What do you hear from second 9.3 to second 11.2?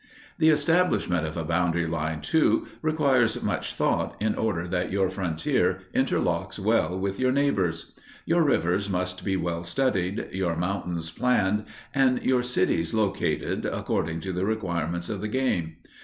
well studied, your mountains